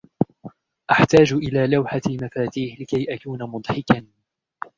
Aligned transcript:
أحتاج 0.91 1.33
إلى 1.33 1.67
لوحة 1.67 2.01
مفاتيح 2.09 2.81
لكي 2.81 3.13
أكون 3.15 3.43
مضحكاً. 3.43 4.05